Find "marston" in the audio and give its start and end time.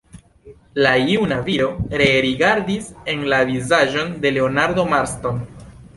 4.95-5.39